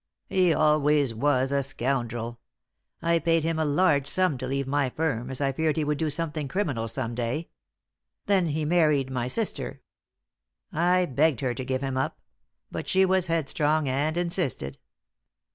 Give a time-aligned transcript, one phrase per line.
[0.25, 2.39] "He always was a scoundrel.
[3.03, 5.99] I paid him a large sum to leave my firm, as I feared he would
[5.99, 7.49] do something criminal some day.
[8.25, 9.81] Then he married my sister.
[10.73, 12.19] I begged her to give him up;
[12.71, 14.79] but she was headstrong, and insisted.